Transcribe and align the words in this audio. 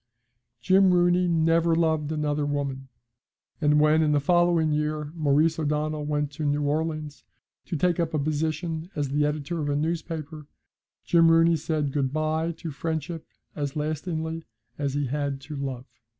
Jim 0.61 0.91
Rooney 0.95 1.27
never 1.27 1.75
loved 1.75 2.11
another 2.11 2.43
woman, 2.43 2.87
and 3.61 3.79
when, 3.79 4.01
in 4.01 4.13
the 4.13 4.19
following 4.19 4.71
year, 4.71 5.11
Maurice 5.13 5.59
O'Donnell 5.59 6.05
went 6.05 6.31
to 6.31 6.43
New 6.43 6.63
Orleans 6.63 7.23
to 7.65 7.75
take 7.77 7.99
up 7.99 8.11
a 8.11 8.17
position 8.17 8.89
as 8.95 9.09
the 9.09 9.27
editor 9.27 9.61
of 9.61 9.69
a 9.69 9.75
newspaper, 9.75 10.47
Jim 11.05 11.29
Rooney 11.29 11.55
said 11.55 11.91
good 11.93 12.11
bye 12.11 12.51
to 12.53 12.71
friendship 12.71 13.27
as 13.55 13.75
lastingly 13.75 14.43
as 14.75 14.95
he 14.95 15.05
had 15.05 15.39
to 15.41 15.55
love. 15.55 15.85